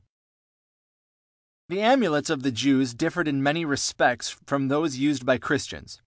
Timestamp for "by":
5.27-5.37